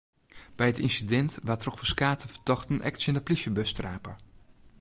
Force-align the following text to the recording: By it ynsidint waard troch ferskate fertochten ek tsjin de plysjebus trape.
By 0.57 0.65
it 0.71 0.81
ynsidint 0.85 1.33
waard 1.45 1.61
troch 1.63 1.79
ferskate 1.81 2.27
fertochten 2.33 2.83
ek 2.87 2.95
tsjin 2.97 3.17
de 3.17 3.21
plysjebus 3.27 3.71
trape. 3.77 4.13